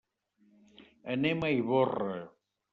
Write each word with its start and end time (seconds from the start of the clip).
Anem 1.17 1.47
a 1.47 1.53
Ivorra. 1.61 2.19